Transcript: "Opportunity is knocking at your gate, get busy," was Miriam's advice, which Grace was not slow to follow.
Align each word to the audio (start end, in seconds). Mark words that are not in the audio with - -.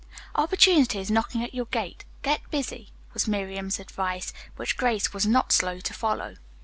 "Opportunity 0.33 0.97
is 0.97 1.11
knocking 1.11 1.43
at 1.43 1.53
your 1.53 1.67
gate, 1.67 2.05
get 2.23 2.41
busy," 2.49 2.91
was 3.13 3.27
Miriam's 3.27 3.79
advice, 3.79 4.33
which 4.55 4.75
Grace 4.75 5.13
was 5.13 5.27
not 5.27 5.51
slow 5.51 5.79
to 5.79 5.93
follow. 5.93 6.37